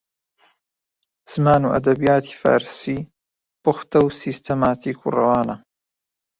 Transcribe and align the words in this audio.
زمان 1.31 1.61
و 1.65 1.73
ئەدەبیاتی 1.73 2.37
فارسی 2.41 2.97
پوختە 3.63 3.99
و 4.03 4.15
سیستەماتیک 4.21 4.97
و 5.01 5.13
ڕەوانە 5.15 5.55